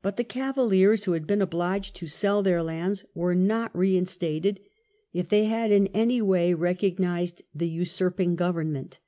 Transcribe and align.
But 0.00 0.16
the 0.16 0.22
Cavaliers, 0.22 1.06
who 1.06 1.12
had 1.14 1.26
been 1.26 1.42
obliged 1.42 1.96
to 1.96 2.06
sell 2.06 2.40
their 2.40 2.62
lands, 2.62 3.04
were 3.16 3.34
not 3.34 3.76
reinstated 3.76 4.60
if 5.12 5.28
they 5.28 5.46
had 5.46 5.72
in 5.72 5.88
any 5.88 6.22
way 6.22 6.54
recognized 6.54 7.42
the 7.52 7.68
usurping 7.68 8.36
government. 8.36 9.00